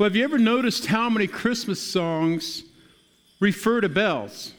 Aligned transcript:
Well, 0.00 0.08
have 0.08 0.16
you 0.16 0.24
ever 0.24 0.38
noticed 0.38 0.86
how 0.86 1.10
many 1.10 1.26
Christmas 1.26 1.78
songs 1.78 2.62
refer 3.38 3.82
to 3.82 3.88
bells? 3.90 4.54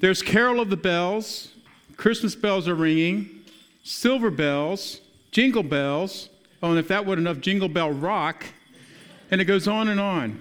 There's 0.00 0.22
Carol 0.22 0.58
of 0.58 0.70
the 0.70 0.76
Bells, 0.78 1.52
Christmas 1.98 2.34
bells 2.34 2.66
are 2.66 2.74
ringing, 2.74 3.42
silver 3.82 4.30
bells, 4.30 5.02
jingle 5.32 5.62
bells. 5.62 6.30
Oh, 6.62 6.70
and 6.70 6.78
if 6.78 6.88
that 6.88 7.04
weren't 7.04 7.18
enough, 7.18 7.40
jingle 7.40 7.68
bell 7.68 7.90
rock. 7.90 8.46
And 9.30 9.38
it 9.38 9.44
goes 9.44 9.68
on 9.68 9.88
and 9.88 10.00
on. 10.00 10.40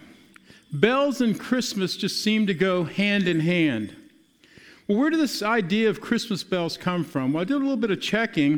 Bells 0.72 1.20
and 1.20 1.38
Christmas 1.38 1.98
just 1.98 2.24
seem 2.24 2.48
to 2.48 2.54
go 2.54 2.86
hand 2.86 3.28
in 3.28 3.42
hand. 3.42 3.94
Well, 4.88 5.00
where 5.00 5.10
did 5.10 5.20
this 5.20 5.44
idea 5.44 5.90
of 5.90 6.00
Christmas 6.00 6.46
bells 6.46 6.78
come 6.78 7.04
from? 7.04 7.34
Well, 7.34 7.42
I 7.42 7.44
did 7.44 7.56
a 7.56 7.60
little 7.60 7.76
bit 7.76 7.92
of 7.92 8.00
checking, 8.00 8.54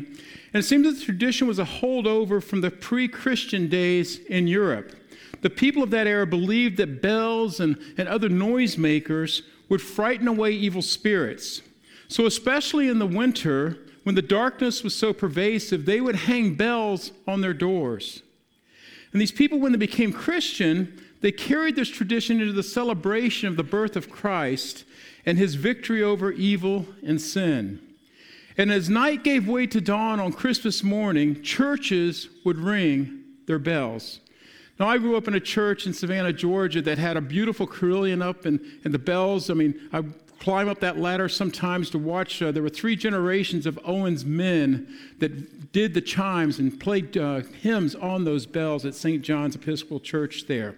and 0.53 0.61
it 0.61 0.63
seems 0.63 0.85
that 0.85 0.99
the 0.99 1.05
tradition 1.05 1.47
was 1.47 1.57
a 1.57 1.65
holdover 1.65 2.43
from 2.43 2.61
the 2.61 2.69
pre 2.69 3.07
Christian 3.07 3.67
days 3.67 4.19
in 4.19 4.45
Europe. 4.45 4.93
The 5.41 5.49
people 5.49 5.83
of 5.83 5.91
that 5.91 6.07
era 6.07 6.25
believed 6.25 6.77
that 6.77 7.01
bells 7.01 7.59
and, 7.59 7.77
and 7.97 8.07
other 8.07 8.29
noisemakers 8.29 9.41
would 9.69 9.81
frighten 9.81 10.27
away 10.27 10.51
evil 10.51 10.81
spirits. 10.81 11.61
So, 12.07 12.25
especially 12.25 12.87
in 12.87 12.99
the 12.99 13.05
winter, 13.05 13.77
when 14.03 14.15
the 14.15 14.21
darkness 14.21 14.83
was 14.83 14.95
so 14.95 15.11
pervasive, 15.11 15.85
they 15.85 15.99
would 15.99 16.15
hang 16.15 16.55
bells 16.55 17.11
on 17.27 17.41
their 17.41 17.53
doors. 17.53 18.23
And 19.11 19.21
these 19.21 19.31
people, 19.31 19.59
when 19.59 19.73
they 19.73 19.77
became 19.77 20.13
Christian, 20.13 21.01
they 21.21 21.31
carried 21.31 21.75
this 21.75 21.89
tradition 21.89 22.39
into 22.39 22.53
the 22.53 22.63
celebration 22.63 23.49
of 23.49 23.57
the 23.57 23.63
birth 23.63 23.95
of 23.95 24.09
Christ 24.09 24.85
and 25.25 25.37
his 25.37 25.55
victory 25.55 26.01
over 26.01 26.31
evil 26.31 26.85
and 27.05 27.19
sin. 27.19 27.81
And 28.57 28.71
as 28.71 28.89
night 28.89 29.23
gave 29.23 29.47
way 29.47 29.67
to 29.67 29.81
dawn 29.81 30.19
on 30.19 30.31
Christmas 30.31 30.83
morning, 30.83 31.41
churches 31.43 32.29
would 32.43 32.57
ring 32.57 33.23
their 33.45 33.59
bells. 33.59 34.19
Now, 34.79 34.87
I 34.87 34.97
grew 34.99 35.17
up 35.17 35.27
in 35.27 35.33
a 35.33 35.39
church 35.39 35.87
in 35.87 35.93
Savannah, 35.93 36.31
Georgia 36.31 36.81
that 36.83 36.99
had 36.99 37.17
a 37.17 37.21
beautiful 37.21 37.65
carillon 37.65 38.21
up 38.21 38.45
and, 38.45 38.59
and 38.83 38.93
the 38.93 38.99
bells. 38.99 39.49
I 39.49 39.55
mean, 39.55 39.89
I 39.91 40.03
climb 40.39 40.69
up 40.69 40.79
that 40.81 40.99
ladder 40.99 41.27
sometimes 41.27 41.89
to 41.89 41.97
watch. 41.97 42.41
Uh, 42.41 42.51
there 42.51 42.61
were 42.61 42.69
three 42.69 42.95
generations 42.95 43.65
of 43.65 43.79
Owens 43.83 44.23
men 44.23 44.87
that 45.17 45.71
did 45.71 45.95
the 45.95 46.01
chimes 46.01 46.59
and 46.59 46.79
played 46.79 47.17
uh, 47.17 47.41
hymns 47.61 47.95
on 47.95 48.23
those 48.23 48.45
bells 48.45 48.85
at 48.85 48.93
St. 48.93 49.23
John's 49.23 49.55
Episcopal 49.55 49.99
Church 49.99 50.45
there. 50.47 50.75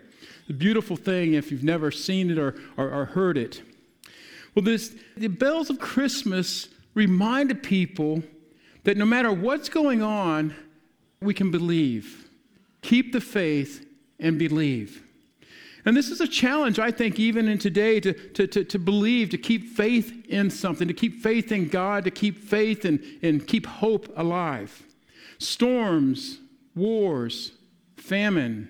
The 0.48 0.54
beautiful 0.54 0.96
thing 0.96 1.34
if 1.34 1.52
you've 1.52 1.64
never 1.64 1.92
seen 1.92 2.32
it 2.32 2.38
or, 2.38 2.56
or, 2.78 2.90
or 2.90 3.06
heard 3.06 3.38
it. 3.38 3.62
Well, 4.56 4.64
this, 4.64 4.96
the 5.16 5.28
bells 5.28 5.70
of 5.70 5.80
Christmas 5.80 6.70
reminded 6.94 7.62
people 7.62 8.24
that 8.86 8.98
no 8.98 9.06
matter 9.06 9.32
what's 9.32 9.70
going 9.70 10.02
on, 10.02 10.56
we 11.22 11.34
can 11.34 11.52
believe. 11.52 12.30
Keep 12.82 13.12
the 13.12 13.22
faith 13.22 13.86
and 14.20 14.38
believe. 14.38 15.04
And 15.86 15.96
this 15.96 16.10
is 16.10 16.20
a 16.20 16.28
challenge, 16.28 16.78
I 16.78 16.92
think, 16.92 17.20
even 17.20 17.48
in 17.48 17.58
today, 17.58 18.00
to, 18.02 18.14
to, 18.14 18.48
to, 18.48 18.64
to, 18.64 18.80
believe, 18.80 19.30
to 19.30 19.38
keep 19.38 19.70
faith 19.70 20.26
in 20.28 20.50
something, 20.50 20.88
to 20.88 20.94
keep 20.94 21.22
faith 21.22 21.52
in 21.52 21.70
God, 21.70 22.04
to 22.04 22.12
keep 22.12 22.38
faith 22.38 22.86
and, 22.86 23.02
and 23.22 23.48
keep 23.48 23.66
hope 23.66 24.12
alive. 24.18 24.84
Storms, 25.38 26.40
wars, 26.76 27.54
famine, 27.96 28.70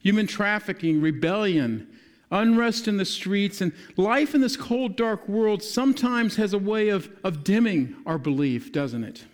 human 0.00 0.26
trafficking, 0.26 1.00
rebellion, 1.00 1.86
unrest 2.32 2.88
in 2.88 2.96
the 2.96 3.04
streets, 3.04 3.60
and 3.60 3.72
life 3.96 4.34
in 4.34 4.40
this 4.40 4.56
cold, 4.56 4.96
dark 4.96 5.28
world 5.28 5.62
sometimes 5.62 6.36
has 6.36 6.52
a 6.52 6.58
way 6.58 6.88
of, 6.88 7.08
of 7.22 7.44
dimming 7.44 7.94
our 8.04 8.18
belief, 8.18 8.72
doesn't 8.72 9.04
it? 9.04 9.24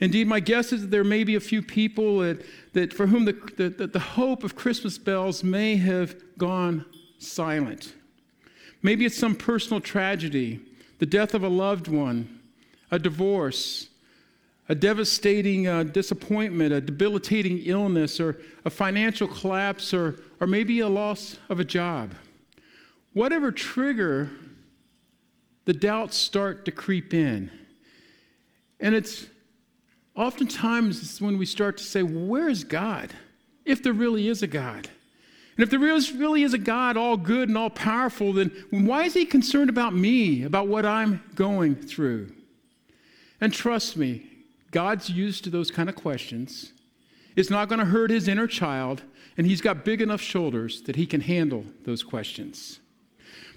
Indeed, 0.00 0.26
my 0.26 0.40
guess 0.40 0.72
is 0.72 0.82
that 0.82 0.90
there 0.90 1.04
may 1.04 1.24
be 1.24 1.36
a 1.36 1.40
few 1.40 1.62
people 1.62 2.18
that, 2.18 2.44
that 2.72 2.92
for 2.92 3.06
whom 3.06 3.24
the, 3.24 3.32
the, 3.56 3.86
the 3.86 3.98
hope 3.98 4.42
of 4.42 4.56
Christmas 4.56 4.98
bells 4.98 5.44
may 5.44 5.76
have 5.76 6.16
gone 6.36 6.84
silent. 7.18 7.94
Maybe 8.82 9.04
it's 9.04 9.16
some 9.16 9.34
personal 9.34 9.80
tragedy, 9.80 10.60
the 10.98 11.06
death 11.06 11.34
of 11.34 11.42
a 11.42 11.48
loved 11.48 11.88
one, 11.88 12.40
a 12.90 12.98
divorce, 12.98 13.88
a 14.68 14.74
devastating 14.74 15.68
uh, 15.68 15.84
disappointment, 15.84 16.72
a 16.72 16.80
debilitating 16.80 17.60
illness, 17.64 18.18
or 18.18 18.38
a 18.64 18.70
financial 18.70 19.28
collapse, 19.28 19.94
or, 19.94 20.20
or 20.40 20.46
maybe 20.46 20.80
a 20.80 20.88
loss 20.88 21.38
of 21.48 21.60
a 21.60 21.64
job. 21.64 22.14
Whatever 23.12 23.52
trigger, 23.52 24.30
the 25.66 25.72
doubts 25.72 26.16
start 26.16 26.64
to 26.64 26.72
creep 26.72 27.14
in. 27.14 27.50
And 28.80 28.94
it's 28.94 29.26
oftentimes 30.14 31.02
it's 31.02 31.20
when 31.20 31.38
we 31.38 31.46
start 31.46 31.76
to 31.78 31.84
say, 31.84 32.02
Where 32.02 32.48
is 32.48 32.64
God? 32.64 33.10
If 33.64 33.82
there 33.82 33.92
really 33.92 34.28
is 34.28 34.42
a 34.42 34.46
God. 34.46 34.88
And 35.56 35.62
if 35.62 35.70
there 35.70 35.78
really 35.78 36.42
is 36.42 36.52
a 36.52 36.58
God, 36.58 36.96
all 36.96 37.16
good 37.16 37.48
and 37.48 37.56
all 37.56 37.70
powerful, 37.70 38.32
then 38.32 38.50
why 38.70 39.04
is 39.04 39.14
He 39.14 39.24
concerned 39.24 39.70
about 39.70 39.94
me, 39.94 40.42
about 40.42 40.68
what 40.68 40.84
I'm 40.84 41.22
going 41.34 41.76
through? 41.76 42.32
And 43.40 43.52
trust 43.52 43.96
me, 43.96 44.26
God's 44.72 45.08
used 45.08 45.44
to 45.44 45.50
those 45.50 45.70
kind 45.70 45.88
of 45.88 45.94
questions. 45.94 46.72
It's 47.36 47.50
not 47.50 47.68
going 47.68 47.78
to 47.78 47.84
hurt 47.84 48.10
His 48.10 48.26
inner 48.26 48.48
child, 48.48 49.02
and 49.36 49.46
He's 49.46 49.60
got 49.60 49.84
big 49.84 50.02
enough 50.02 50.20
shoulders 50.20 50.82
that 50.82 50.96
He 50.96 51.06
can 51.06 51.20
handle 51.20 51.64
those 51.84 52.02
questions. 52.02 52.80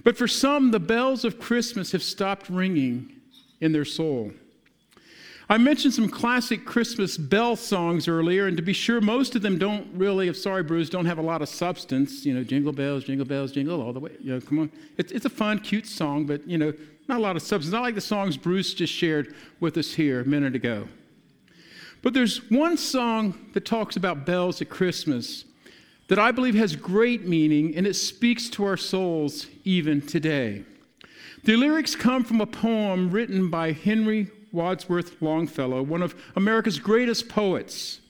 But 0.04 0.18
for 0.18 0.28
some, 0.28 0.72
the 0.72 0.80
bells 0.80 1.26
of 1.26 1.40
Christmas 1.40 1.92
have 1.92 2.04
stopped 2.04 2.50
ringing 2.50 3.12
in 3.60 3.72
their 3.72 3.86
soul. 3.86 4.32
I 5.50 5.58
mentioned 5.58 5.94
some 5.94 6.10
classic 6.10 6.66
Christmas 6.66 7.18
bell 7.18 7.56
songs 7.56 8.10
earlier, 8.10 8.48
and 8.48 8.58
to 8.58 8.64
be 8.64 8.74
sure, 8.74 9.00
most 9.00 9.34
of 9.34 9.42
them 9.42 9.58
don't 9.58 9.88
really, 9.94 10.28
if 10.28 10.36
sorry, 10.36 10.62
Bruce, 10.62 10.90
don't 10.90 11.06
have 11.06 11.20
a 11.20 11.22
lot 11.22 11.42
of 11.42 11.48
substance. 11.48 12.26
You 12.26 12.34
know, 12.34 12.44
jingle 12.44 12.74
bells, 12.74 13.06
jingle 13.06 13.26
bells, 13.26 13.54
jingle 13.54 13.82
all 13.82 13.94
the 13.94 14.00
way. 14.00 14.12
You 14.20 14.34
know, 14.34 14.42
come 14.42 14.60
on. 14.60 14.72
It's, 14.98 15.14
it's 15.14 15.26
a 15.26 15.30
fun, 15.30 15.60
cute 15.60 15.88
song, 15.88 16.26
but, 16.26 16.46
you 16.46 16.58
know, 16.58 16.74
not 17.08 17.20
a 17.20 17.22
lot 17.22 17.38
of 17.38 17.42
substance. 17.42 17.72
Not 17.72 17.84
like 17.84 17.96
the 17.96 18.02
songs 18.02 18.36
Bruce 18.36 18.74
just 18.74 18.92
shared 18.92 19.34
with 19.62 19.78
us 19.78 19.94
here 19.94 20.20
a 20.20 20.26
minute 20.26 20.54
ago. 20.54 20.90
But 22.02 22.14
there's 22.14 22.50
one 22.52 22.76
song 22.76 23.52
that 23.54 23.66
talks 23.66 23.96
about 23.96 24.26
bells 24.26 24.62
at 24.62 24.70
Christmas 24.70 25.46
that 26.10 26.20
I 26.20 26.32
believe 26.32 26.56
has 26.56 26.76
great 26.76 27.26
meaning, 27.26 27.76
and 27.76 27.88
it 27.88 27.96
speaks 27.96 28.50
to 28.50 28.66
our 28.66 28.78
souls 28.78 29.48
even 29.64 30.02
today. 30.02 30.64
The 31.48 31.56
lyrics 31.56 31.96
come 31.96 32.26
from 32.26 32.42
a 32.42 32.46
poem 32.46 33.10
written 33.10 33.50
by 33.50 33.72
Henry 33.72 34.30
Wadsworth 34.52 35.22
Longfellow, 35.22 35.82
one 35.82 36.02
of 36.02 36.14
America's 36.36 36.78
greatest 36.78 37.30
poets. 37.30 38.02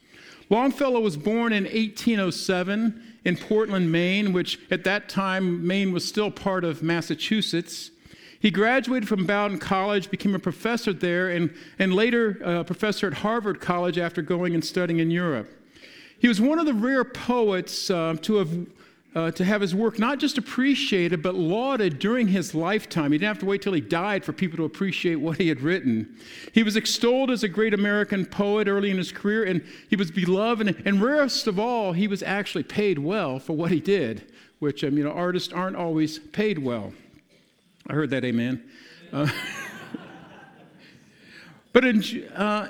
Longfellow 0.49 0.99
was 0.99 1.17
born 1.17 1.53
in 1.53 1.65
1807 1.65 2.99
in 3.25 3.37
Portland, 3.37 3.91
Maine, 3.91 4.33
which 4.33 4.59
at 4.71 4.83
that 4.85 5.07
time, 5.07 5.67
Maine 5.67 5.91
was 5.91 6.03
still 6.03 6.31
part 6.31 6.63
of 6.63 6.81
Massachusetts. 6.81 7.91
He 8.39 8.49
graduated 8.49 9.07
from 9.07 9.27
Bowdoin 9.27 9.59
College, 9.59 10.09
became 10.09 10.33
a 10.33 10.39
professor 10.39 10.91
there, 10.91 11.29
and, 11.29 11.53
and 11.77 11.93
later 11.93 12.39
a 12.43 12.63
professor 12.63 13.05
at 13.05 13.13
Harvard 13.13 13.61
College 13.61 13.99
after 13.99 14.23
going 14.23 14.55
and 14.55 14.65
studying 14.65 14.99
in 14.99 15.11
Europe. 15.11 15.47
He 16.17 16.27
was 16.27 16.41
one 16.41 16.57
of 16.57 16.65
the 16.65 16.73
rare 16.73 17.03
poets 17.03 17.91
uh, 17.91 18.15
to 18.19 18.37
have 18.37 18.67
uh, 19.15 19.31
to 19.31 19.43
have 19.43 19.61
his 19.61 19.73
work 19.73 19.97
not 19.97 20.19
just 20.19 20.37
appreciated, 20.37 21.23
but 21.23 21.33
lauded 21.33 21.97
during 21.97 22.27
his 22.27 22.53
lifetime. 22.53 23.11
He 23.11 23.17
didn't 23.17 23.29
have 23.29 23.39
to 23.39 23.45
wait 23.45 23.61
till 23.61 23.73
he 23.73 23.81
died 23.81 24.23
for 24.23 24.33
people 24.33 24.57
to 24.57 24.65
appreciate 24.65 25.15
what 25.15 25.37
he 25.37 25.47
had 25.47 25.61
written. 25.61 26.15
He 26.53 26.61
was 26.61 26.75
extolled 26.75 27.31
as 27.31 27.43
a 27.43 27.47
great 27.47 27.73
American 27.73 28.25
poet 28.25 28.67
early 28.67 28.91
in 28.91 28.97
his 28.97 29.11
career, 29.11 29.43
and 29.45 29.63
he 29.89 29.95
was 29.95 30.11
beloved. 30.11 30.67
And, 30.67 30.83
and 30.85 31.01
rarest 31.01 31.47
of 31.47 31.59
all, 31.59 31.93
he 31.93 32.07
was 32.07 32.21
actually 32.21 32.63
paid 32.63 32.99
well 32.99 33.39
for 33.39 33.53
what 33.53 33.71
he 33.71 33.79
did, 33.79 34.31
which, 34.59 34.83
um, 34.83 34.97
you 34.97 35.03
know, 35.03 35.11
artists 35.11 35.51
aren't 35.51 35.77
always 35.77 36.19
paid 36.19 36.59
well. 36.59 36.93
I 37.87 37.93
heard 37.93 38.09
that, 38.11 38.23
amen. 38.23 38.63
Uh, 39.11 39.29
but 41.73 41.85
in, 41.85 42.03
uh, 42.35 42.69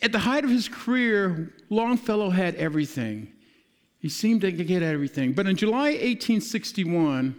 at 0.00 0.12
the 0.12 0.18
height 0.20 0.44
of 0.44 0.50
his 0.50 0.68
career, 0.68 1.52
Longfellow 1.68 2.30
had 2.30 2.54
everything. 2.54 3.33
He 4.04 4.10
seemed 4.10 4.42
to 4.42 4.52
get 4.52 4.82
everything. 4.82 5.32
But 5.32 5.46
in 5.46 5.56
July 5.56 5.92
1861, 5.92 7.34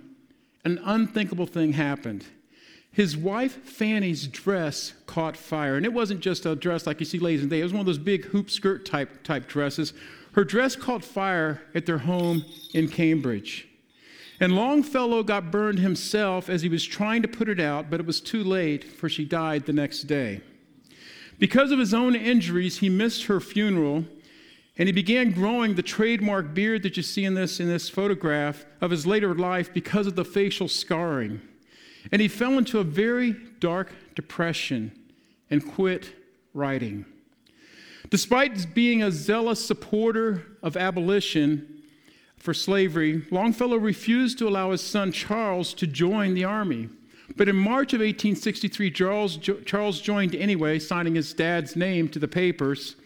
an 0.64 0.80
unthinkable 0.84 1.46
thing 1.46 1.74
happened. 1.74 2.26
His 2.92 3.16
wife 3.16 3.64
Fanny's 3.64 4.26
dress 4.26 4.94
caught 5.06 5.38
fire. 5.38 5.78
And 5.78 5.86
it 5.86 5.94
wasn't 5.94 6.22
just 6.22 6.44
a 6.48 6.56
dress 6.56 6.88
like 6.88 7.00
you 7.00 7.06
see 7.06 7.20
ladies 7.20 7.44
in 7.44 7.50
day, 7.50 7.60
it 7.60 7.64
was 7.64 7.72
one 7.72 7.82
of 7.82 7.86
those 7.86 8.00
big 8.00 8.26
hoop 8.26 8.50
skirt 8.50 8.84
type, 8.84 9.22
type 9.24 9.48
dresses. 9.48 9.94
Her 10.32 10.44
dress 10.44 10.76
caught 10.76 11.04
fire 11.04 11.62
at 11.76 11.86
their 11.86 12.00
home 12.00 12.44
in 12.74 12.88
Cambridge. 12.88 13.68
And 14.40 14.56
Longfellow 14.56 15.22
got 15.22 15.52
burned 15.52 15.78
himself 15.78 16.50
as 16.50 16.64
he 16.64 16.70
was 16.70 16.84
trying 16.84 17.22
to 17.22 17.28
put 17.28 17.48
it 17.48 17.60
out, 17.60 17.92
but 17.92 18.00
it 18.00 18.08
was 18.08 18.20
too 18.20 18.44
late, 18.44 18.84
for 18.84 19.08
she 19.08 19.24
died 19.24 19.68
the 19.68 19.74
next 19.74 20.06
day. 20.06 20.42
Because 21.38 21.72
of 21.72 21.78
his 21.78 21.94
own 21.94 22.16
injuries, 22.16 22.80
he 22.80 22.90
missed 22.90 23.26
her 23.26 23.40
funeral 23.40 24.06
and 24.78 24.88
he 24.88 24.94
began 24.94 25.32
growing 25.32 25.76
the 25.76 25.84
trademark 25.84 26.54
beard 26.54 26.84
that 26.84 26.98
you 26.98 27.04
see 27.04 27.24
in 27.24 27.34
this, 27.34 27.60
in 27.60 27.68
this 27.68 27.90
photograph 27.90 28.66
of 28.82 28.92
his 28.92 29.08
later 29.08 29.34
life 29.34 29.74
because 29.74 30.08
of 30.08 30.16
the 30.16 30.26
facial 30.26 30.68
scarring. 30.68 31.42
And 32.12 32.22
he 32.22 32.28
fell 32.28 32.58
into 32.58 32.80
a 32.80 32.84
very 32.84 33.36
dark 33.60 33.92
depression 34.16 34.92
and 35.50 35.66
quit 35.66 36.14
writing. 36.54 37.06
Despite 38.10 38.74
being 38.76 39.02
a 39.02 39.12
zealous 39.12 39.66
supporter 39.66 40.46
of 40.62 40.78
abolition, 40.78 41.76
for 42.46 42.54
slavery, 42.54 43.24
Longfellow 43.32 43.78
refused 43.78 44.38
to 44.38 44.48
allow 44.48 44.70
his 44.70 44.82
son 44.82 45.12
Charles 45.12 45.74
to 45.74 45.88
join 45.88 46.36
the 46.36 46.44
army. 46.44 46.90
But 47.36 47.50
in 47.50 47.56
March 47.56 47.94
of 47.94 48.02
1863, 48.02 48.92
Charles, 48.92 49.40
Charles 49.66 50.00
joined 50.00 50.36
anyway, 50.36 50.78
signing 50.78 51.16
his 51.16 51.34
dad's 51.34 51.76
name 51.76 52.08
to 52.10 52.20
the 52.20 52.28
papers. 52.28 52.98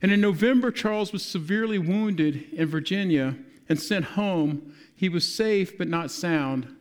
And 0.00 0.12
in 0.12 0.20
November, 0.20 0.70
Charles 0.70 1.12
was 1.12 1.24
severely 1.24 1.78
wounded 1.78 2.52
in 2.52 2.68
Virginia 2.68 3.36
and 3.68 3.80
sent 3.80 4.04
home. 4.04 4.74
He 4.94 5.08
was 5.08 5.32
safe 5.32 5.76
but 5.76 5.88
not 5.88 6.10
sound, 6.10 6.74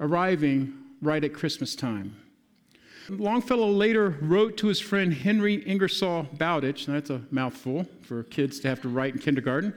arriving 0.00 0.72
right 1.02 1.22
at 1.22 1.34
Christmas 1.34 1.74
time. 1.74 2.16
Longfellow 3.08 3.70
later 3.70 4.16
wrote 4.20 4.56
to 4.58 4.66
his 4.66 4.80
friend 4.80 5.14
Henry 5.14 5.54
Ingersoll 5.54 6.28
Bowditch, 6.34 6.86
that's 6.86 7.10
a 7.10 7.22
mouthful 7.30 7.86
for 8.02 8.22
kids 8.24 8.60
to 8.60 8.68
have 8.68 8.82
to 8.82 8.88
write 8.88 9.14
in 9.14 9.20
kindergarten. 9.20 9.74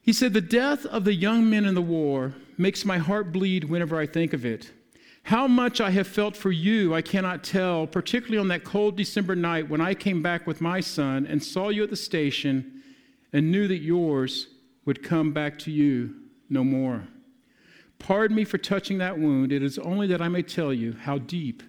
He 0.00 0.14
said, 0.14 0.32
The 0.32 0.40
death 0.40 0.86
of 0.86 1.04
the 1.04 1.14
young 1.14 1.50
men 1.50 1.66
in 1.66 1.74
the 1.74 1.82
war 1.82 2.34
makes 2.56 2.86
my 2.86 2.96
heart 2.96 3.32
bleed 3.32 3.64
whenever 3.64 3.98
I 3.98 4.06
think 4.06 4.32
of 4.32 4.46
it. 4.46 4.70
How 5.28 5.46
much 5.46 5.82
I 5.82 5.90
have 5.90 6.06
felt 6.06 6.34
for 6.34 6.50
you, 6.50 6.94
I 6.94 7.02
cannot 7.02 7.44
tell, 7.44 7.86
particularly 7.86 8.38
on 8.38 8.48
that 8.48 8.64
cold 8.64 8.96
December 8.96 9.36
night 9.36 9.68
when 9.68 9.78
I 9.78 9.92
came 9.92 10.22
back 10.22 10.46
with 10.46 10.62
my 10.62 10.80
son 10.80 11.26
and 11.26 11.44
saw 11.44 11.68
you 11.68 11.82
at 11.84 11.90
the 11.90 11.96
station 11.96 12.82
and 13.30 13.52
knew 13.52 13.68
that 13.68 13.82
yours 13.82 14.46
would 14.86 15.02
come 15.02 15.34
back 15.34 15.58
to 15.58 15.70
you 15.70 16.14
no 16.48 16.64
more. 16.64 17.08
Pardon 17.98 18.38
me 18.38 18.44
for 18.44 18.56
touching 18.56 18.96
that 18.98 19.18
wound. 19.18 19.52
It 19.52 19.62
is 19.62 19.78
only 19.78 20.06
that 20.06 20.22
I 20.22 20.28
may 20.28 20.40
tell 20.40 20.72
you 20.72 20.96
how 20.98 21.18
deep 21.18 21.62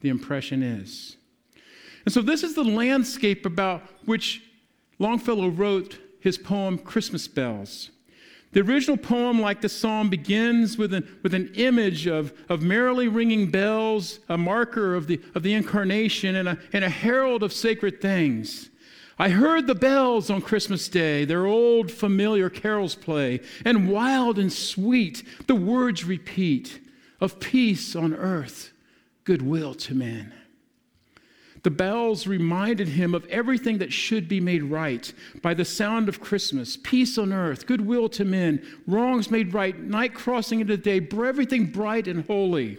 the 0.00 0.08
impression 0.08 0.64
is. 0.64 1.16
And 2.06 2.12
so, 2.12 2.22
this 2.22 2.42
is 2.42 2.56
the 2.56 2.64
landscape 2.64 3.46
about 3.46 3.82
which 4.06 4.42
Longfellow 4.98 5.50
wrote 5.50 6.00
his 6.18 6.38
poem 6.38 6.76
Christmas 6.76 7.28
Bells. 7.28 7.92
The 8.56 8.62
original 8.62 8.96
poem, 8.96 9.38
like 9.38 9.60
the 9.60 9.68
psalm, 9.68 10.08
begins 10.08 10.78
with 10.78 10.94
an, 10.94 11.06
with 11.22 11.34
an 11.34 11.52
image 11.56 12.06
of, 12.06 12.32
of 12.48 12.62
merrily 12.62 13.06
ringing 13.06 13.50
bells, 13.50 14.18
a 14.30 14.38
marker 14.38 14.94
of 14.94 15.08
the, 15.08 15.20
of 15.34 15.42
the 15.42 15.52
incarnation, 15.52 16.36
and 16.36 16.48
a, 16.48 16.58
and 16.72 16.82
a 16.82 16.88
herald 16.88 17.42
of 17.42 17.52
sacred 17.52 18.00
things. 18.00 18.70
I 19.18 19.28
heard 19.28 19.66
the 19.66 19.74
bells 19.74 20.30
on 20.30 20.40
Christmas 20.40 20.88
Day, 20.88 21.26
their 21.26 21.44
old 21.44 21.90
familiar 21.90 22.48
carols 22.48 22.94
play, 22.94 23.40
and 23.62 23.90
wild 23.90 24.38
and 24.38 24.50
sweet 24.50 25.22
the 25.46 25.54
words 25.54 26.04
repeat 26.04 26.80
of 27.20 27.38
peace 27.38 27.94
on 27.94 28.14
earth, 28.14 28.72
goodwill 29.24 29.74
to 29.74 29.94
men. 29.94 30.32
The 31.66 31.70
bells 31.72 32.28
reminded 32.28 32.86
him 32.86 33.12
of 33.12 33.26
everything 33.26 33.78
that 33.78 33.92
should 33.92 34.28
be 34.28 34.38
made 34.38 34.62
right 34.62 35.12
by 35.42 35.52
the 35.52 35.64
sound 35.64 36.08
of 36.08 36.20
Christmas 36.20 36.76
peace 36.76 37.18
on 37.18 37.32
earth, 37.32 37.66
goodwill 37.66 38.08
to 38.10 38.24
men, 38.24 38.64
wrongs 38.86 39.32
made 39.32 39.52
right, 39.52 39.76
night 39.76 40.14
crossing 40.14 40.60
into 40.60 40.76
day, 40.76 41.04
everything 41.12 41.66
bright 41.66 42.06
and 42.06 42.24
holy. 42.24 42.78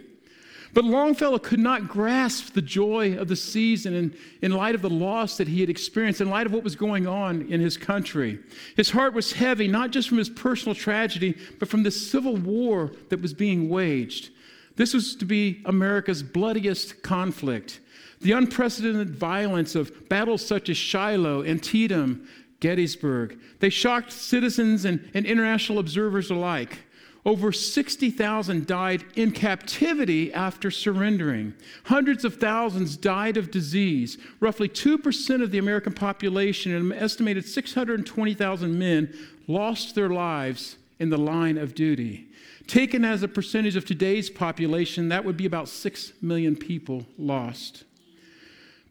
But 0.72 0.86
Longfellow 0.86 1.38
could 1.40 1.60
not 1.60 1.86
grasp 1.86 2.54
the 2.54 2.62
joy 2.62 3.18
of 3.18 3.28
the 3.28 3.36
season 3.36 3.92
in, 3.92 4.16
in 4.40 4.52
light 4.52 4.74
of 4.74 4.80
the 4.80 4.88
loss 4.88 5.36
that 5.36 5.48
he 5.48 5.60
had 5.60 5.68
experienced, 5.68 6.22
in 6.22 6.30
light 6.30 6.46
of 6.46 6.54
what 6.54 6.64
was 6.64 6.74
going 6.74 7.06
on 7.06 7.42
in 7.42 7.60
his 7.60 7.76
country. 7.76 8.38
His 8.74 8.88
heart 8.88 9.12
was 9.12 9.32
heavy, 9.32 9.68
not 9.68 9.90
just 9.90 10.08
from 10.08 10.16
his 10.16 10.30
personal 10.30 10.74
tragedy, 10.74 11.36
but 11.58 11.68
from 11.68 11.82
the 11.82 11.90
civil 11.90 12.36
war 12.36 12.92
that 13.10 13.20
was 13.20 13.34
being 13.34 13.68
waged. 13.68 14.30
This 14.76 14.94
was 14.94 15.14
to 15.16 15.26
be 15.26 15.60
America's 15.66 16.22
bloodiest 16.22 17.02
conflict. 17.02 17.80
The 18.20 18.32
unprecedented 18.32 19.10
violence 19.10 19.74
of 19.74 20.08
battles 20.08 20.44
such 20.44 20.68
as 20.68 20.76
Shiloh, 20.76 21.44
Antietam, 21.44 22.28
Gettysburg, 22.60 23.38
they 23.60 23.70
shocked 23.70 24.12
citizens 24.12 24.84
and, 24.84 25.08
and 25.14 25.24
international 25.24 25.78
observers 25.78 26.30
alike. 26.30 26.80
Over 27.24 27.52
60,000 27.52 28.66
died 28.66 29.04
in 29.14 29.32
captivity 29.32 30.32
after 30.32 30.70
surrendering. 30.70 31.52
Hundreds 31.84 32.24
of 32.24 32.36
thousands 32.36 32.96
died 32.96 33.36
of 33.36 33.50
disease. 33.50 34.18
Roughly 34.40 34.68
2% 34.68 35.42
of 35.42 35.50
the 35.50 35.58
American 35.58 35.92
population, 35.92 36.72
an 36.72 36.92
estimated 36.92 37.44
620,000 37.44 38.78
men, 38.78 39.12
lost 39.46 39.94
their 39.94 40.08
lives 40.08 40.76
in 40.98 41.10
the 41.10 41.18
line 41.18 41.58
of 41.58 41.74
duty. 41.74 42.28
Taken 42.66 43.04
as 43.04 43.22
a 43.22 43.28
percentage 43.28 43.76
of 43.76 43.84
today's 43.84 44.30
population, 44.30 45.08
that 45.08 45.24
would 45.24 45.36
be 45.36 45.46
about 45.46 45.68
6 45.68 46.12
million 46.22 46.56
people 46.56 47.06
lost. 47.18 47.84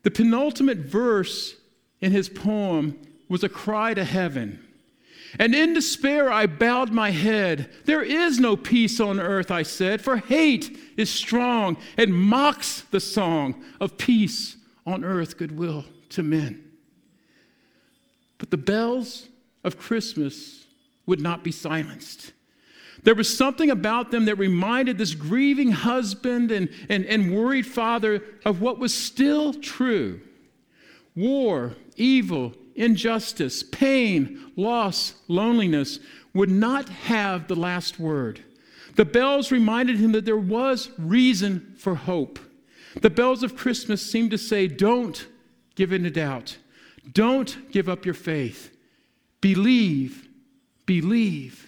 The 0.07 0.11
penultimate 0.11 0.77
verse 0.77 1.57
in 1.99 2.13
his 2.13 2.29
poem 2.29 2.97
was 3.27 3.43
a 3.43 3.49
cry 3.49 3.93
to 3.93 4.05
heaven. 4.05 4.65
And 5.37 5.53
in 5.53 5.73
despair, 5.73 6.31
I 6.31 6.47
bowed 6.47 6.93
my 6.93 7.11
head. 7.11 7.69
There 7.83 8.03
is 8.03 8.39
no 8.39 8.55
peace 8.55 9.01
on 9.01 9.19
earth, 9.19 9.51
I 9.51 9.63
said, 9.63 9.99
for 9.99 10.15
hate 10.15 10.79
is 10.95 11.09
strong 11.09 11.75
and 11.97 12.13
mocks 12.13 12.83
the 12.89 13.01
song 13.01 13.61
of 13.81 13.97
peace 13.97 14.55
on 14.85 15.03
earth, 15.03 15.37
goodwill 15.37 15.83
to 16.11 16.23
men. 16.23 16.63
But 18.37 18.49
the 18.49 18.55
bells 18.55 19.27
of 19.65 19.77
Christmas 19.77 20.67
would 21.05 21.19
not 21.19 21.43
be 21.43 21.51
silenced. 21.51 22.31
There 23.03 23.15
was 23.15 23.35
something 23.35 23.69
about 23.69 24.11
them 24.11 24.25
that 24.25 24.35
reminded 24.35 24.97
this 24.97 25.13
grieving 25.13 25.71
husband 25.71 26.51
and, 26.51 26.69
and, 26.89 27.05
and 27.05 27.35
worried 27.35 27.67
father 27.67 28.23
of 28.45 28.61
what 28.61 28.79
was 28.79 28.93
still 28.93 29.53
true 29.53 30.21
war, 31.15 31.75
evil, 31.95 32.53
injustice, 32.75 33.63
pain, 33.63 34.51
loss, 34.55 35.15
loneliness 35.27 35.99
would 36.33 36.51
not 36.51 36.87
have 36.89 37.47
the 37.47 37.55
last 37.55 37.99
word. 37.99 38.43
The 38.95 39.05
bells 39.05 39.51
reminded 39.51 39.97
him 39.97 40.11
that 40.11 40.25
there 40.25 40.37
was 40.37 40.91
reason 40.97 41.73
for 41.77 41.95
hope. 41.95 42.39
The 43.01 43.09
bells 43.09 43.43
of 43.43 43.55
Christmas 43.55 44.01
seemed 44.09 44.31
to 44.31 44.37
say, 44.37 44.67
Don't 44.67 45.27
give 45.75 45.91
in 45.91 46.03
to 46.03 46.09
doubt. 46.09 46.57
Don't 47.11 47.71
give 47.71 47.89
up 47.89 48.05
your 48.05 48.13
faith. 48.13 48.75
Believe, 49.41 50.27
believe, 50.85 51.66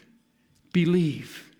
believe. 0.71 1.51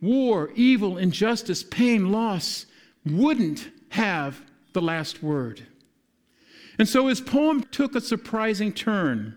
War, 0.00 0.50
evil, 0.54 0.98
injustice, 0.98 1.62
pain, 1.62 2.10
loss 2.10 2.66
wouldn't 3.04 3.70
have 3.90 4.40
the 4.72 4.82
last 4.82 5.22
word. 5.22 5.66
And 6.78 6.88
so 6.88 7.06
his 7.06 7.20
poem 7.20 7.62
took 7.64 7.94
a 7.94 8.00
surprising 8.00 8.72
turn. 8.72 9.36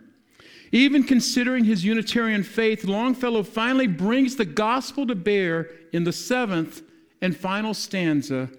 Even 0.71 1.03
considering 1.03 1.65
his 1.65 1.85
Unitarian 1.85 2.43
faith, 2.43 2.83
Longfellow 2.83 3.43
finally 3.43 3.87
brings 3.87 4.35
the 4.35 4.45
gospel 4.45 5.05
to 5.07 5.15
bear 5.15 5.69
in 5.93 6.03
the 6.03 6.11
seventh 6.11 6.81
and 7.21 7.35
final 7.35 7.73
stanza 7.73 8.49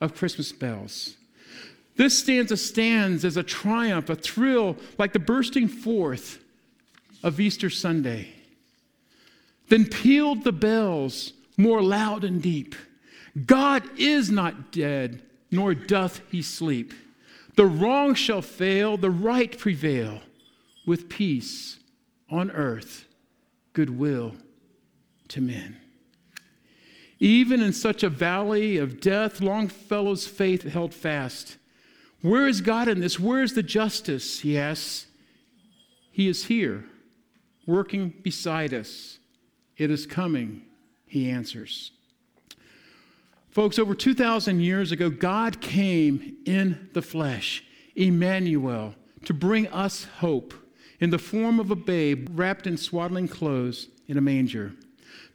of 0.00 0.14
Christmas 0.14 0.52
Bells. 0.52 1.16
This 1.96 2.18
stanza 2.18 2.56
stands 2.56 3.24
as 3.24 3.36
a 3.36 3.42
triumph, 3.42 4.10
a 4.10 4.16
thrill, 4.16 4.76
like 4.98 5.12
the 5.12 5.18
bursting 5.18 5.68
forth 5.68 6.42
of 7.22 7.40
Easter 7.40 7.70
Sunday. 7.70 8.35
Then 9.68 9.86
pealed 9.86 10.44
the 10.44 10.52
bells 10.52 11.32
more 11.56 11.82
loud 11.82 12.24
and 12.24 12.40
deep. 12.40 12.74
God 13.46 13.82
is 13.98 14.30
not 14.30 14.70
dead, 14.70 15.22
nor 15.50 15.74
doth 15.74 16.20
he 16.30 16.42
sleep. 16.42 16.94
The 17.56 17.66
wrong 17.66 18.14
shall 18.14 18.42
fail, 18.42 18.96
the 18.96 19.10
right 19.10 19.56
prevail, 19.56 20.20
with 20.86 21.08
peace 21.08 21.78
on 22.30 22.50
earth, 22.50 23.06
goodwill 23.72 24.34
to 25.28 25.40
men. 25.40 25.76
Even 27.18 27.62
in 27.62 27.72
such 27.72 28.02
a 28.02 28.10
valley 28.10 28.76
of 28.76 29.00
death, 29.00 29.40
Longfellow's 29.40 30.26
faith 30.26 30.64
held 30.64 30.92
fast. 30.92 31.56
Where 32.20 32.46
is 32.46 32.60
God 32.60 32.88
in 32.88 33.00
this? 33.00 33.18
Where 33.18 33.42
is 33.42 33.54
the 33.54 33.62
justice? 33.62 34.40
He 34.40 34.58
asks. 34.58 35.06
He 36.10 36.28
is 36.28 36.46
here, 36.46 36.84
working 37.66 38.12
beside 38.22 38.72
us 38.74 39.18
it 39.76 39.90
is 39.90 40.06
coming, 40.06 40.62
he 41.06 41.30
answers. 41.30 41.92
Folks, 43.50 43.78
over 43.78 43.94
2,000 43.94 44.60
years 44.60 44.92
ago, 44.92 45.08
God 45.08 45.60
came 45.60 46.36
in 46.44 46.90
the 46.92 47.02
flesh, 47.02 47.64
Emmanuel, 47.94 48.94
to 49.24 49.32
bring 49.32 49.66
us 49.68 50.04
hope 50.18 50.52
in 51.00 51.10
the 51.10 51.18
form 51.18 51.58
of 51.58 51.70
a 51.70 51.76
babe 51.76 52.28
wrapped 52.32 52.66
in 52.66 52.76
swaddling 52.76 53.28
clothes 53.28 53.88
in 54.08 54.18
a 54.18 54.20
manger. 54.20 54.74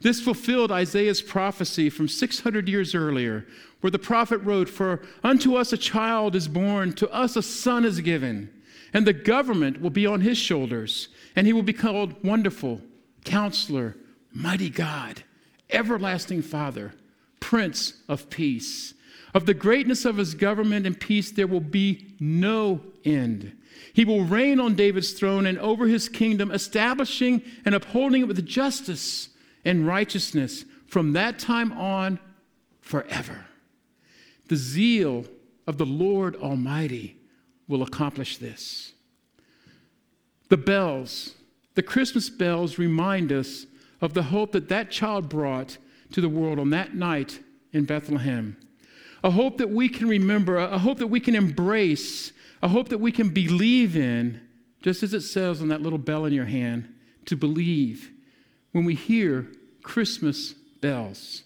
This 0.00 0.20
fulfilled 0.20 0.72
Isaiah's 0.72 1.22
prophecy 1.22 1.88
from 1.90 2.08
600 2.08 2.68
years 2.68 2.94
earlier, 2.94 3.46
where 3.80 3.90
the 3.90 3.98
prophet 3.98 4.38
wrote, 4.38 4.68
For 4.68 5.02
unto 5.22 5.54
us 5.56 5.72
a 5.72 5.76
child 5.76 6.34
is 6.34 6.48
born, 6.48 6.92
to 6.94 7.10
us 7.10 7.36
a 7.36 7.42
son 7.42 7.84
is 7.84 8.00
given, 8.00 8.50
and 8.92 9.06
the 9.06 9.12
government 9.12 9.80
will 9.80 9.90
be 9.90 10.06
on 10.06 10.20
his 10.20 10.38
shoulders, 10.38 11.08
and 11.34 11.46
he 11.46 11.52
will 11.52 11.62
be 11.62 11.72
called 11.72 12.22
Wonderful, 12.24 12.80
Counselor, 13.24 13.96
Mighty 14.34 14.70
God, 14.70 15.22
Everlasting 15.70 16.42
Father, 16.42 16.94
Prince 17.40 17.94
of 18.08 18.30
Peace. 18.30 18.94
Of 19.34 19.46
the 19.46 19.54
greatness 19.54 20.04
of 20.04 20.18
his 20.18 20.34
government 20.34 20.86
and 20.86 20.98
peace, 20.98 21.30
there 21.30 21.46
will 21.46 21.60
be 21.60 22.14
no 22.20 22.80
end. 23.04 23.56
He 23.92 24.04
will 24.04 24.24
reign 24.24 24.60
on 24.60 24.74
David's 24.74 25.12
throne 25.12 25.46
and 25.46 25.58
over 25.58 25.86
his 25.86 26.08
kingdom, 26.08 26.50
establishing 26.50 27.42
and 27.64 27.74
upholding 27.74 28.22
it 28.22 28.28
with 28.28 28.44
justice 28.46 29.30
and 29.64 29.86
righteousness 29.86 30.64
from 30.86 31.14
that 31.14 31.38
time 31.38 31.72
on 31.72 32.18
forever. 32.80 33.46
The 34.48 34.56
zeal 34.56 35.24
of 35.66 35.78
the 35.78 35.86
Lord 35.86 36.36
Almighty 36.36 37.16
will 37.68 37.82
accomplish 37.82 38.36
this. 38.36 38.92
The 40.48 40.56
bells, 40.58 41.34
the 41.74 41.82
Christmas 41.82 42.28
bells, 42.28 42.78
remind 42.78 43.32
us 43.32 43.66
of 44.02 44.12
the 44.12 44.24
hope 44.24 44.52
that 44.52 44.68
that 44.68 44.90
child 44.90 45.28
brought 45.28 45.78
to 46.10 46.20
the 46.20 46.28
world 46.28 46.58
on 46.58 46.70
that 46.70 46.94
night 46.94 47.40
in 47.72 47.84
Bethlehem. 47.84 48.56
A 49.24 49.30
hope 49.30 49.58
that 49.58 49.70
we 49.70 49.88
can 49.88 50.08
remember, 50.08 50.56
a 50.56 50.78
hope 50.78 50.98
that 50.98 51.06
we 51.06 51.20
can 51.20 51.36
embrace, 51.36 52.32
a 52.60 52.68
hope 52.68 52.88
that 52.88 52.98
we 52.98 53.12
can 53.12 53.30
believe 53.30 53.96
in, 53.96 54.40
just 54.82 55.04
as 55.04 55.14
it 55.14 55.20
says 55.20 55.62
on 55.62 55.68
that 55.68 55.80
little 55.80 55.98
bell 55.98 56.24
in 56.24 56.32
your 56.32 56.44
hand, 56.44 56.92
to 57.26 57.36
believe 57.36 58.10
when 58.72 58.84
we 58.84 58.96
hear 58.96 59.46
Christmas 59.82 60.52
bells. 60.80 61.44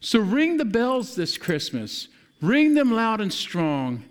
So 0.00 0.20
ring 0.20 0.58
the 0.58 0.64
bells 0.64 1.16
this 1.16 1.36
Christmas, 1.36 2.08
ring 2.40 2.74
them 2.74 2.92
loud 2.92 3.20
and 3.20 3.32
strong, 3.32 4.04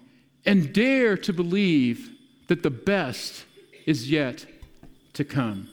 and 0.46 0.74
dare 0.74 1.15
to 1.17 1.32
believe 1.32 2.10
that 2.48 2.63
the 2.63 2.70
best 2.70 3.46
is 3.86 4.12
yet 4.12 4.46
to 5.13 5.24
come. 5.24 5.70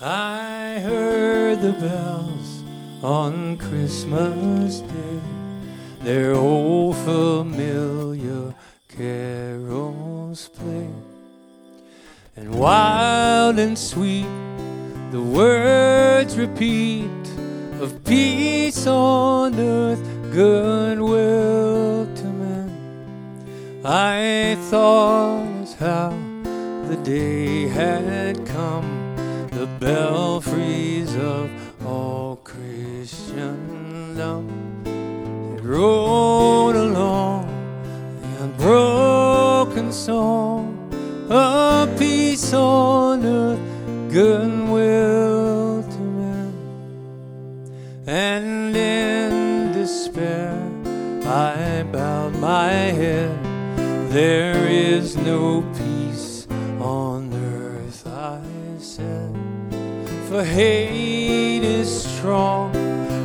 I 0.00 0.78
heard 0.80 1.62
the 1.62 1.72
bells 1.72 2.62
on 3.02 3.56
Christmas 3.56 4.80
Day, 4.80 5.20
their 6.02 6.34
old 6.34 6.96
familiar 6.98 8.54
carols 8.88 10.50
play, 10.50 10.90
and 12.36 12.54
wild 12.54 13.58
and 13.58 13.78
sweet 13.78 14.26
the 15.12 15.22
words 15.22 16.36
repeat 16.36 17.08
of 17.80 18.04
peace 18.04 18.86
on 18.86 19.58
earth, 19.58 20.02
goodwill 20.30 22.04
to 22.14 22.24
men. 22.24 23.80
I 23.82 24.58
thought 24.68 25.46
as 25.62 25.74
how 25.76 26.10
the 26.86 27.00
day 27.02 27.68
had 27.68 28.46
come 28.46 28.95
belfries 29.80 31.16
of 31.16 31.50
all 31.86 32.36
Christendom. 32.36 34.48
It 35.56 35.62
rolled 35.62 36.76
along 36.76 37.46
the 38.20 38.44
unbroken 38.44 39.92
song 39.92 40.72
of 41.28 41.98
peace 41.98 42.54
on 42.54 43.24
earth, 43.24 43.58
goodwill 44.10 45.82
to 45.82 45.98
men. 45.98 46.54
And 48.06 48.76
in 48.76 49.72
despair, 49.72 50.54
I 51.24 51.82
bowed 51.92 52.36
my 52.36 52.70
head. 52.70 53.36
There 54.10 54.66
is 54.66 55.16
no 55.16 55.62
for 60.28 60.42
hate 60.42 61.62
is 61.62 62.04
strong 62.04 62.74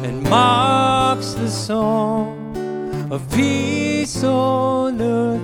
and 0.05 0.21
mocks 0.29 1.33
the 1.33 1.49
song 1.49 2.55
of 3.11 3.27
peace 3.31 4.23
on 4.23 5.01
earth, 5.01 5.41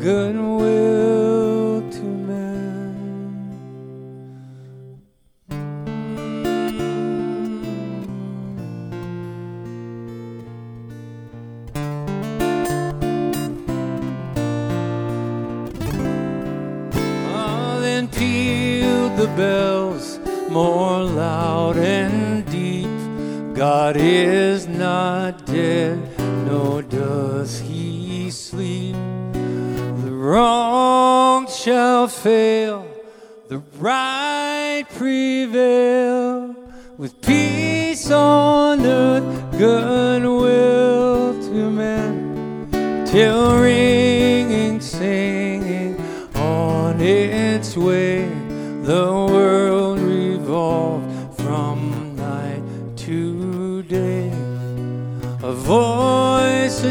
goodwill 0.00 1.82
to 1.90 2.02
men. 2.02 2.96
Oh, 17.26 17.78
then 17.82 18.08
pealed 18.08 19.18
the 19.18 19.26
bells 19.36 20.13
more 20.54 21.02
loud 21.02 21.76
and 21.76 22.46
deep. 22.46 22.86
God 23.56 23.96
is 23.96 24.68
not 24.68 25.44
dead, 25.46 25.98
nor 26.46 26.80
does 26.80 27.58
he 27.58 28.30
sleep. 28.30 28.94
The 29.32 30.12
wrong 30.12 31.48
shall 31.48 32.06
fail, 32.06 32.86
the 33.48 33.58
right 33.80 34.86
prevail. 34.94 36.54
With 36.98 37.20
peace 37.20 38.08
on 38.12 38.86
earth, 38.86 39.58
goodwill 39.58 41.32
to 41.48 41.70
men, 41.70 43.04
till 43.06 43.58
ringing, 43.58 44.80
singing 44.80 46.00
on 46.36 47.00
its 47.00 47.76
way, 47.76 48.28
the 48.82 49.23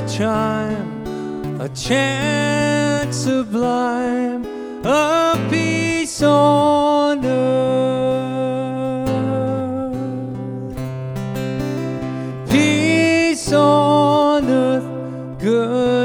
chime, 0.07 1.59
a 1.61 1.69
chant 1.69 3.13
sublime, 3.13 4.45
a 4.83 5.37
peace 5.49 6.21
on 6.21 7.25
earth. 7.25 7.63
Peace 12.49 13.51
on 13.53 14.45
earth, 14.45 14.83
goodwill 15.39 16.02